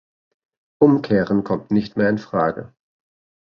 [0.79, 2.73] Umkehren kommt nicht mehr in Frage.